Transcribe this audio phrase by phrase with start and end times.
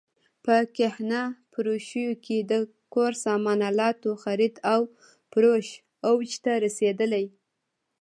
[0.45, 1.21] په کهنه
[1.51, 2.53] فروشیو کې د
[2.93, 4.81] کور سامان الاتو خرید او
[5.31, 5.67] فروش
[6.09, 7.25] اوج ته رسېدلی.